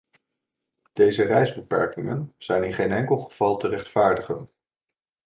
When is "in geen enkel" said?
2.63-3.17